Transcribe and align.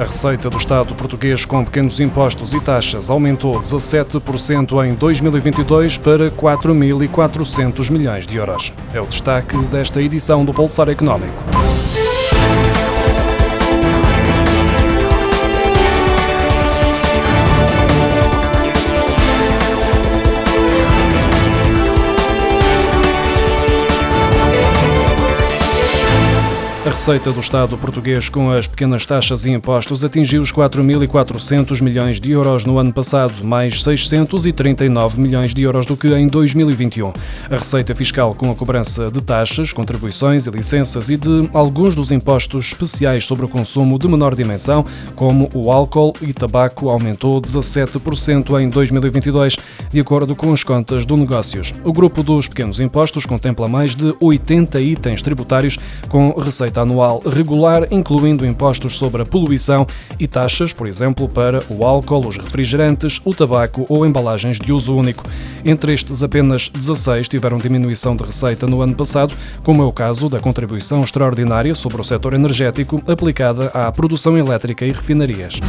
A 0.00 0.04
receita 0.04 0.48
do 0.48 0.56
Estado 0.56 0.94
português 0.94 1.44
com 1.44 1.62
pequenos 1.62 2.00
impostos 2.00 2.54
e 2.54 2.60
taxas 2.60 3.10
aumentou 3.10 3.60
17% 3.60 4.82
em 4.88 4.94
2022 4.94 5.98
para 5.98 6.30
4.400 6.30 7.90
milhões 7.90 8.26
de 8.26 8.38
euros. 8.38 8.72
É 8.94 9.00
o 9.02 9.06
destaque 9.06 9.58
desta 9.66 10.00
edição 10.00 10.42
do 10.42 10.54
Pulsar 10.54 10.88
Económico. 10.88 11.69
A 26.90 26.92
receita 26.92 27.30
do 27.30 27.38
Estado 27.38 27.78
português 27.78 28.28
com 28.28 28.50
as 28.50 28.66
pequenas 28.66 29.06
taxas 29.06 29.46
e 29.46 29.50
impostos 29.52 30.04
atingiu 30.04 30.42
os 30.42 30.52
4.400 30.52 31.80
milhões 31.80 32.18
de 32.18 32.32
euros 32.32 32.64
no 32.64 32.78
ano 32.78 32.92
passado, 32.92 33.44
mais 33.44 33.80
639 33.84 35.20
milhões 35.20 35.54
de 35.54 35.62
euros 35.62 35.86
do 35.86 35.96
que 35.96 36.08
em 36.08 36.26
2021. 36.26 37.12
A 37.48 37.56
receita 37.56 37.94
fiscal 37.94 38.34
com 38.34 38.50
a 38.50 38.56
cobrança 38.56 39.08
de 39.08 39.22
taxas, 39.22 39.72
contribuições 39.72 40.48
e 40.48 40.50
licenças 40.50 41.10
e 41.10 41.16
de 41.16 41.48
alguns 41.54 41.94
dos 41.94 42.10
impostos 42.10 42.72
especiais 42.72 43.24
sobre 43.24 43.44
o 43.46 43.48
consumo 43.48 43.96
de 43.96 44.08
menor 44.08 44.34
dimensão, 44.34 44.84
como 45.14 45.48
o 45.54 45.70
álcool 45.70 46.12
e 46.20 46.32
tabaco, 46.32 46.90
aumentou 46.90 47.40
17% 47.40 48.60
em 48.60 48.68
2022, 48.68 49.56
de 49.92 50.00
acordo 50.00 50.34
com 50.34 50.52
as 50.52 50.64
contas 50.64 51.06
do 51.06 51.16
Negócios. 51.16 51.72
O 51.84 51.92
grupo 51.92 52.24
dos 52.24 52.48
pequenos 52.48 52.80
impostos 52.80 53.24
contempla 53.24 53.68
mais 53.68 53.94
de 53.94 54.12
80 54.18 54.80
itens 54.80 55.22
tributários 55.22 55.78
com 56.08 56.32
receita 56.32 56.79
anual 56.80 57.20
regular, 57.24 57.86
incluindo 57.90 58.46
impostos 58.46 58.96
sobre 58.96 59.22
a 59.22 59.26
poluição 59.26 59.86
e 60.18 60.26
taxas, 60.26 60.72
por 60.72 60.88
exemplo, 60.88 61.28
para 61.28 61.62
o 61.68 61.84
álcool, 61.84 62.26
os 62.26 62.36
refrigerantes, 62.36 63.20
o 63.24 63.34
tabaco 63.34 63.84
ou 63.88 64.06
embalagens 64.06 64.58
de 64.58 64.72
uso 64.72 64.92
único. 64.92 65.24
Entre 65.64 65.92
estes, 65.92 66.22
apenas 66.22 66.68
16 66.68 67.28
tiveram 67.28 67.58
diminuição 67.58 68.14
de 68.16 68.24
receita 68.24 68.66
no 68.66 68.80
ano 68.80 68.94
passado, 68.94 69.34
como 69.62 69.82
é 69.82 69.86
o 69.86 69.92
caso 69.92 70.28
da 70.28 70.40
contribuição 70.40 71.02
extraordinária 71.02 71.74
sobre 71.74 72.00
o 72.00 72.04
setor 72.04 72.34
energético 72.34 73.00
aplicada 73.06 73.66
à 73.66 73.90
produção 73.92 74.36
elétrica 74.36 74.84
e 74.84 74.92
refinarias. 74.92 75.60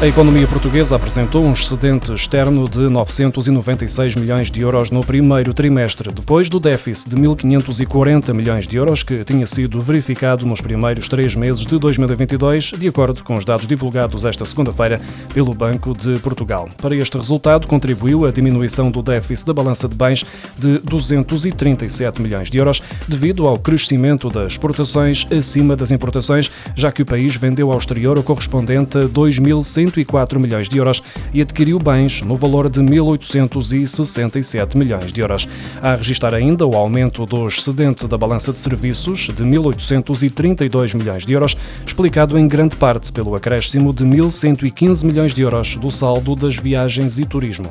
A 0.00 0.06
economia 0.06 0.46
portuguesa 0.46 0.94
apresentou 0.94 1.44
um 1.44 1.52
excedente 1.52 2.12
externo 2.12 2.68
de 2.68 2.88
996 2.88 4.14
milhões 4.14 4.48
de 4.48 4.60
euros 4.60 4.92
no 4.92 5.04
primeiro 5.04 5.52
trimestre, 5.52 6.14
depois 6.14 6.48
do 6.48 6.60
déficit 6.60 7.10
de 7.10 7.16
1.540 7.16 8.32
milhões 8.32 8.68
de 8.68 8.76
euros 8.76 9.02
que 9.02 9.24
tinha 9.24 9.44
sido 9.44 9.80
verificado 9.80 10.46
nos 10.46 10.60
primeiros 10.60 11.08
três 11.08 11.34
meses 11.34 11.66
de 11.66 11.76
2022, 11.76 12.74
de 12.78 12.86
acordo 12.86 13.24
com 13.24 13.34
os 13.34 13.44
dados 13.44 13.66
divulgados 13.66 14.24
esta 14.24 14.44
segunda-feira 14.44 15.00
pelo 15.34 15.52
Banco 15.52 15.92
de 15.92 16.16
Portugal. 16.20 16.68
Para 16.80 16.94
este 16.94 17.16
resultado, 17.16 17.66
contribuiu 17.66 18.24
a 18.24 18.30
diminuição 18.30 18.92
do 18.92 19.02
déficit 19.02 19.48
da 19.48 19.52
balança 19.52 19.88
de 19.88 19.96
bens 19.96 20.24
de 20.56 20.78
237 20.78 22.22
milhões 22.22 22.52
de 22.52 22.58
euros, 22.58 22.80
devido 23.08 23.48
ao 23.48 23.58
crescimento 23.58 24.28
das 24.28 24.52
exportações 24.52 25.26
acima 25.32 25.74
das 25.74 25.90
importações, 25.90 26.52
já 26.76 26.92
que 26.92 27.02
o 27.02 27.06
país 27.06 27.34
vendeu 27.34 27.72
ao 27.72 27.78
exterior 27.78 28.16
o 28.16 28.22
correspondente 28.22 28.96
a 28.96 29.08
2.100 29.08 29.87
104 29.90 30.38
milhões 30.40 30.68
de 30.68 30.78
euros 30.78 31.02
e 31.32 31.40
adquiriu 31.40 31.78
bens 31.78 32.22
no 32.22 32.36
valor 32.36 32.68
de 32.68 32.80
1.867 32.80 34.76
milhões 34.76 35.12
de 35.12 35.20
euros. 35.20 35.48
A 35.80 35.94
registrar 35.94 36.34
ainda 36.34 36.66
o 36.66 36.76
aumento 36.76 37.24
do 37.24 37.46
excedente 37.46 38.06
da 38.06 38.18
balança 38.18 38.52
de 38.52 38.58
serviços 38.58 39.28
de 39.28 39.44
1.832 39.44 40.94
milhões 40.94 41.24
de 41.24 41.32
euros, 41.32 41.56
explicado 41.86 42.38
em 42.38 42.46
grande 42.46 42.76
parte 42.76 43.12
pelo 43.12 43.34
acréscimo 43.34 43.92
de 43.94 44.04
1.115 44.04 45.04
milhões 45.04 45.34
de 45.34 45.42
euros 45.42 45.76
do 45.76 45.90
saldo 45.90 46.34
das 46.34 46.56
viagens 46.56 47.18
e 47.18 47.24
turismo. 47.24 47.70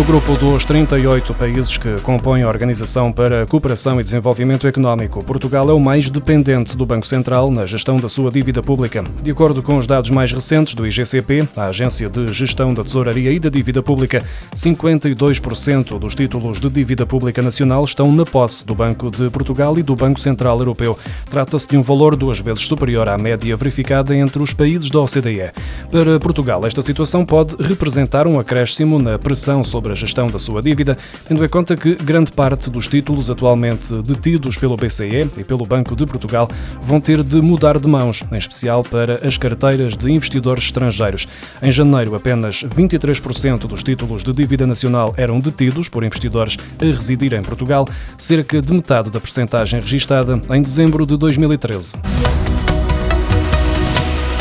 No 0.00 0.06
grupo 0.06 0.34
dos 0.34 0.64
38 0.64 1.34
países 1.34 1.76
que 1.76 2.00
compõem 2.00 2.42
a 2.42 2.48
Organização 2.48 3.12
para 3.12 3.42
a 3.42 3.46
Cooperação 3.46 4.00
e 4.00 4.02
Desenvolvimento 4.02 4.66
Económico, 4.66 5.22
Portugal 5.22 5.68
é 5.68 5.74
o 5.74 5.78
mais 5.78 6.08
dependente 6.08 6.74
do 6.74 6.86
Banco 6.86 7.06
Central 7.06 7.50
na 7.50 7.66
gestão 7.66 7.98
da 7.98 8.08
sua 8.08 8.30
dívida 8.30 8.62
pública. 8.62 9.04
De 9.22 9.30
acordo 9.30 9.62
com 9.62 9.76
os 9.76 9.86
dados 9.86 10.08
mais 10.08 10.32
recentes 10.32 10.72
do 10.72 10.86
IGCP, 10.86 11.46
a 11.54 11.66
Agência 11.66 12.08
de 12.08 12.28
Gestão 12.28 12.72
da 12.72 12.82
Tesouraria 12.82 13.30
e 13.30 13.38
da 13.38 13.50
Dívida 13.50 13.82
Pública, 13.82 14.24
52% 14.54 15.98
dos 15.98 16.14
títulos 16.14 16.58
de 16.58 16.70
dívida 16.70 17.04
pública 17.04 17.42
nacional 17.42 17.84
estão 17.84 18.10
na 18.10 18.24
posse 18.24 18.64
do 18.64 18.74
Banco 18.74 19.10
de 19.10 19.28
Portugal 19.28 19.78
e 19.78 19.82
do 19.82 19.94
Banco 19.94 20.18
Central 20.18 20.58
Europeu. 20.60 20.98
Trata-se 21.28 21.68
de 21.68 21.76
um 21.76 21.82
valor 21.82 22.16
duas 22.16 22.38
vezes 22.38 22.66
superior 22.66 23.06
à 23.06 23.18
média 23.18 23.54
verificada 23.54 24.16
entre 24.16 24.42
os 24.42 24.54
países 24.54 24.88
da 24.88 24.98
OCDE. 25.00 25.50
Para 25.90 26.18
Portugal, 26.18 26.64
esta 26.64 26.80
situação 26.80 27.22
pode 27.26 27.54
representar 27.62 28.26
um 28.26 28.40
acréscimo 28.40 28.98
na 28.98 29.18
pressão 29.18 29.62
sobre 29.62 29.89
sobre 29.90 29.92
a 29.92 29.94
gestão 29.94 30.26
da 30.28 30.38
sua 30.38 30.62
dívida, 30.62 30.96
tendo 31.26 31.44
em 31.44 31.48
conta 31.48 31.76
que 31.76 31.94
grande 31.94 32.32
parte 32.32 32.70
dos 32.70 32.86
títulos 32.86 33.30
atualmente 33.30 33.94
detidos 34.02 34.56
pelo 34.56 34.76
BCE 34.76 35.30
e 35.36 35.44
pelo 35.44 35.64
Banco 35.64 35.96
de 35.96 36.06
Portugal 36.06 36.48
vão 36.80 37.00
ter 37.00 37.22
de 37.22 37.40
mudar 37.40 37.78
de 37.78 37.88
mãos, 37.88 38.22
em 38.30 38.36
especial 38.36 38.82
para 38.82 39.26
as 39.26 39.36
carteiras 39.36 39.96
de 39.96 40.10
investidores 40.10 40.64
estrangeiros. 40.64 41.26
Em 41.62 41.70
janeiro, 41.70 42.14
apenas 42.14 42.62
23% 42.62 43.60
dos 43.60 43.82
títulos 43.82 44.22
de 44.22 44.32
dívida 44.32 44.66
nacional 44.66 45.14
eram 45.16 45.38
detidos 45.38 45.88
por 45.88 46.04
investidores 46.04 46.56
a 46.80 46.84
residir 46.84 47.32
em 47.34 47.42
Portugal, 47.42 47.86
cerca 48.16 48.60
de 48.60 48.72
metade 48.72 49.10
da 49.10 49.20
percentagem 49.20 49.80
registada 49.80 50.40
em 50.54 50.62
dezembro 50.62 51.06
de 51.06 51.16
2013. 51.16 51.94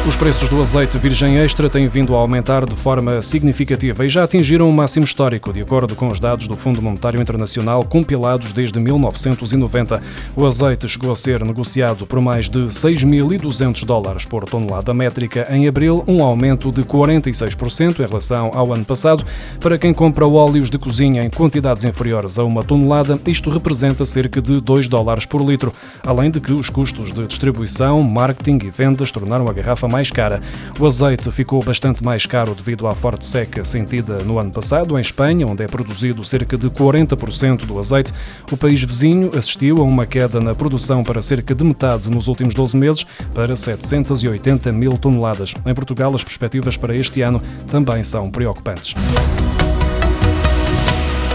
Os 0.10 0.18
preços 0.18 0.50
do 0.50 0.60
azeite 0.60 0.98
virgem 0.98 1.38
extra 1.38 1.70
têm 1.70 1.88
vindo 1.88 2.16
a 2.16 2.18
aumentar 2.18 2.66
de 2.66 2.76
forma 2.76 3.22
significativa 3.22 4.04
e 4.04 4.10
já 4.10 4.24
atingiram 4.24 4.68
um 4.68 4.72
máximo 4.72 5.06
histórico, 5.06 5.54
de 5.54 5.62
acordo 5.62 5.96
com 5.96 6.08
os 6.08 6.20
dados 6.20 6.48
do 6.48 6.58
Fundo 6.58 6.82
Monetário 6.82 7.22
Internacional 7.22 7.86
compilados 7.86 8.52
desde 8.52 8.80
1990. 8.80 10.02
O 10.36 10.48
azeite 10.48 10.88
chegou 10.88 11.12
a 11.12 11.16
ser 11.16 11.46
negociado 11.46 12.08
por 12.08 12.20
mais 12.22 12.50
de 12.50 12.62
6.200 12.62 13.86
dólares 13.86 14.26
por 14.26 14.46
tonelada 14.46 14.96
métrica 14.96 15.48
em 15.52 15.68
abril, 15.68 16.04
um 16.08 16.24
aumento 16.24 16.72
de 16.72 16.82
46% 16.82 18.00
em 18.00 18.08
relação 18.08 18.50
ao 18.56 18.74
ano 18.74 18.86
passado. 18.86 19.24
Para 19.60 19.78
quem 19.78 19.94
compra 19.94 20.28
óleos 20.28 20.72
de 20.72 20.80
cozinha 20.80 21.24
em 21.24 21.30
quantidades 21.30 21.84
inferiores 21.84 22.40
a 22.40 22.44
uma 22.44 22.64
tonelada, 22.64 23.20
isto 23.28 23.52
representa 23.52 24.04
cerca 24.08 24.42
de 24.42 24.60
2 24.60 24.88
dólares 24.88 25.28
por 25.28 25.48
litro, 25.48 25.72
além 26.04 26.32
de 26.32 26.40
que 26.40 26.52
os 26.52 26.68
custos 26.68 27.14
de 27.14 27.28
distribuição, 27.28 28.02
marketing 28.02 28.58
e 28.66 28.72
vendas 28.72 29.12
tornaram 29.12 29.48
a 29.48 29.54
garrafa 29.54 29.88
mais 29.88 29.99
mais 30.00 30.12
cara. 30.12 30.40
O 30.80 30.88
azeite 30.88 31.30
ficou 31.30 31.62
bastante 31.62 32.02
mais 32.04 32.26
caro 32.26 32.56
devido 32.56 32.88
à 32.88 32.96
forte 32.96 33.26
seca 33.26 33.66
sentida 33.66 34.20
no 34.20 34.40
ano 34.40 34.50
passado 34.50 34.98
em 34.98 35.02
Espanha, 35.02 35.46
onde 35.46 35.62
é 35.62 35.68
produzido 35.68 36.24
cerca 36.24 36.58
de 36.58 36.70
40% 36.70 37.66
do 37.66 37.78
azeite. 37.78 38.14
O 38.50 38.56
país 38.56 38.82
vizinho 38.82 39.30
assistiu 39.38 39.80
a 39.80 39.84
uma 39.84 40.06
queda 40.06 40.40
na 40.40 40.56
produção 40.56 41.04
para 41.04 41.22
cerca 41.22 41.54
de 41.54 41.66
metade 41.66 42.10
nos 42.10 42.30
últimos 42.30 42.54
12 42.54 42.78
meses, 42.78 43.06
para 43.34 43.58
780 43.58 44.72
mil 44.72 44.98
toneladas. 44.98 45.54
Em 45.66 45.74
Portugal, 45.74 46.16
as 46.16 46.24
perspectivas 46.24 46.78
para 46.78 46.96
este 46.96 47.22
ano 47.22 47.42
também 47.70 48.02
são 48.02 48.32
preocupantes. 48.32 48.96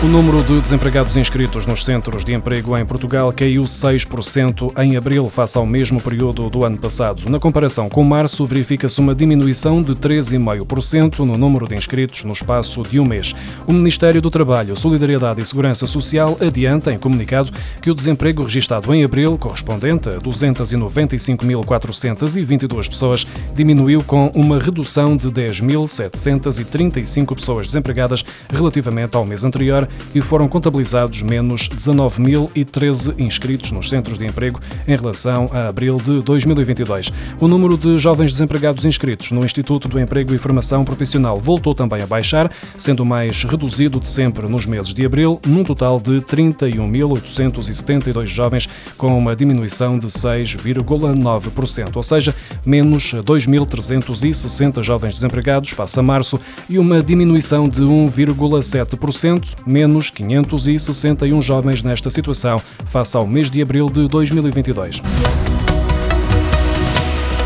O 0.03 0.07
número 0.07 0.43
de 0.43 0.61
desempregados 0.61 1.17
inscritos 1.17 1.65
nos 1.65 1.83
centros 1.83 2.25
de 2.25 2.35
emprego 2.35 2.77
em 2.77 2.85
Portugal 2.85 3.33
caiu 3.33 3.63
6% 3.63 4.71
em 4.83 4.99
abril, 4.99 5.31
face 5.31 5.57
ao 5.57 5.65
mesmo 5.65 5.99
período 5.99 6.51
do 6.51 6.63
ano 6.63 6.77
passado. 6.77 7.23
Na 7.31 7.41
comparação 7.41 7.89
com 7.89 8.05
março, 8.05 8.45
verifica-se 8.45 9.01
uma 9.01 9.15
diminuição 9.15 9.81
de 9.81 9.95
3,5% 9.95 11.21
no 11.21 11.39
número 11.39 11.67
de 11.67 11.75
inscritos 11.75 12.23
no 12.25 12.35
espaço 12.35 12.83
de 12.83 13.01
um 13.01 13.07
mês. 13.07 13.35
O 13.67 13.73
Ministério 13.73 14.21
do 14.21 14.31
Trabalho, 14.31 14.77
Solidariedade 14.77 15.41
e 15.41 15.47
Segurança 15.47 15.87
Social 15.87 16.37
adianta, 16.39 16.93
em 16.93 16.99
comunicado, 16.99 17.51
que 17.81 17.91
o 17.91 17.95
desemprego 17.95 18.43
registado 18.43 18.93
em 18.93 19.05
abril, 19.05 19.39
correspondente 19.39 20.11
a 20.11 20.19
295.422 20.19 22.91
pessoas, 22.91 23.27
diminuiu 23.55 24.05
com 24.05 24.31
uma 24.35 24.59
redução 24.59 25.17
de 25.17 25.31
10.735 25.31 27.35
pessoas 27.35 27.69
desempregadas 27.69 28.23
relativamente 28.51 29.17
ao 29.17 29.25
mês 29.25 29.45
anterior 29.45 29.89
e 30.15 30.21
foram 30.21 30.49
contabilizados 30.49 31.23
menos 31.23 31.69
19.013 31.69 33.19
inscritos 33.19 33.73
nos 33.73 33.89
centros 33.89 34.19
de 34.19 34.25
emprego 34.25 34.61
em 34.87 34.97
relação 34.97 35.51
a 35.53 35.67
abril 35.69 35.97
de 35.97 36.23
2022. 36.23 37.13
O 37.41 37.49
número 37.49 37.77
de 37.77 37.99
jovens 37.99 38.31
desempregados 38.33 38.85
inscritos 38.85 39.33
no 39.33 39.45
Instituto 39.45 39.89
do 39.89 40.01
Emprego 40.01 40.35
e 40.35 40.39
Formação 40.39 40.85
Profissional 40.85 41.41
voltou 41.41 41.75
também 41.75 42.03
a 42.03 42.07
baixar, 42.07 42.51
sendo 42.77 43.05
mais 43.05 43.43
reduzido 43.45 44.01
de 44.01 44.09
sempre 44.09 44.49
nos 44.49 44.65
meses 44.67 44.95
de 44.95 45.05
abril, 45.05 45.41
num 45.47 45.65
total 45.65 45.99
de 45.99 46.21
31.872 46.21 48.27
jovens, 48.27 48.69
com 48.97 49.17
uma 49.17 49.35
diminuição 49.35 49.99
de 49.99 50.07
6,9%, 50.07 51.97
ou 51.97 52.03
seja, 52.03 52.35
menos 52.65 53.15
2.360 53.15 54.83
jovens 54.83 55.15
desempregados 55.15 55.71
face 55.71 55.99
a 55.99 56.03
março 56.03 56.39
e 56.69 56.79
uma 56.79 57.03
diminuição 57.03 57.69
de 57.69 57.83
1,7%, 57.83 59.55
menos 59.75 60.09
561 60.09 61.41
jovens 61.41 61.83
nesta 61.83 62.09
situação 62.09 62.63
face 62.87 63.17
ao 63.17 63.27
mês 63.27 63.51
de 63.51 63.61
abril 63.61 63.91
de 63.91 64.07
2022. 64.07 65.03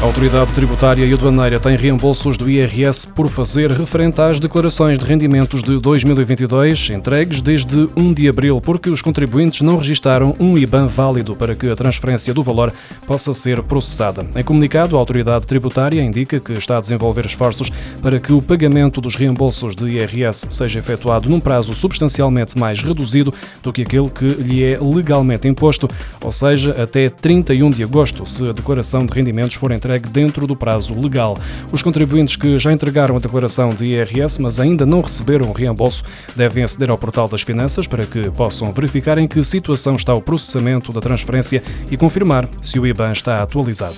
A 0.00 0.04
Autoridade 0.04 0.54
Tributária 0.54 1.04
e 1.04 1.12
Aduaneira 1.12 1.58
tem 1.58 1.76
reembolsos 1.76 2.36
do 2.36 2.48
IRS 2.48 3.04
por 3.04 3.28
fazer 3.28 3.72
referente 3.72 4.20
às 4.20 4.38
declarações 4.38 4.96
de 4.96 5.04
rendimentos 5.04 5.60
de 5.60 5.76
2022 5.76 6.90
entregues 6.90 7.40
desde 7.40 7.88
1 7.96 8.14
de 8.14 8.28
abril, 8.28 8.60
porque 8.60 8.90
os 8.90 9.02
contribuintes 9.02 9.60
não 9.60 9.76
registaram 9.76 10.34
um 10.38 10.56
IBAN 10.56 10.86
válido 10.86 11.34
para 11.34 11.56
que 11.56 11.68
a 11.68 11.74
transferência 11.74 12.32
do 12.32 12.44
valor 12.44 12.72
possa 13.08 13.34
ser 13.34 13.60
processada. 13.64 14.24
Em 14.36 14.44
comunicado, 14.44 14.94
a 14.94 15.00
Autoridade 15.00 15.48
Tributária 15.48 16.00
indica 16.00 16.38
que 16.38 16.52
está 16.52 16.78
a 16.78 16.80
desenvolver 16.80 17.26
esforços 17.26 17.68
para 18.00 18.20
que 18.20 18.32
o 18.32 18.40
pagamento 18.40 19.00
dos 19.00 19.16
reembolsos 19.16 19.74
de 19.74 19.84
IRS 19.96 20.46
seja 20.48 20.78
efetuado 20.78 21.28
num 21.28 21.40
prazo 21.40 21.74
substancialmente 21.74 22.56
mais 22.56 22.80
reduzido 22.80 23.34
do 23.64 23.72
que 23.72 23.82
aquele 23.82 24.08
que 24.08 24.26
lhe 24.26 24.64
é 24.64 24.78
legalmente 24.78 25.48
imposto, 25.48 25.88
ou 26.22 26.30
seja, 26.30 26.80
até 26.80 27.08
31 27.08 27.70
de 27.70 27.82
agosto, 27.82 28.24
se 28.24 28.48
a 28.48 28.52
declaração 28.52 29.04
de 29.04 29.12
rendimentos 29.12 29.56
for 29.56 29.72
entregue 29.72 29.87
entregue 29.88 30.08
dentro 30.10 30.46
do 30.46 30.54
prazo 30.54 30.98
legal. 30.98 31.38
Os 31.72 31.82
contribuintes 31.82 32.36
que 32.36 32.58
já 32.58 32.72
entregaram 32.72 33.16
a 33.16 33.18
declaração 33.18 33.70
de 33.70 33.86
IRS, 33.86 34.40
mas 34.40 34.60
ainda 34.60 34.84
não 34.84 35.00
receberam 35.00 35.48
o 35.48 35.52
reembolso, 35.52 36.04
devem 36.36 36.62
aceder 36.62 36.90
ao 36.90 36.98
portal 36.98 37.26
das 37.26 37.40
finanças 37.40 37.86
para 37.86 38.04
que 38.04 38.30
possam 38.30 38.70
verificar 38.70 39.16
em 39.16 39.26
que 39.26 39.42
situação 39.42 39.96
está 39.96 40.12
o 40.12 40.20
processamento 40.20 40.92
da 40.92 41.00
transferência 41.00 41.62
e 41.90 41.96
confirmar 41.96 42.46
se 42.60 42.78
o 42.78 42.86
IBAN 42.86 43.12
está 43.12 43.42
atualizado. 43.42 43.96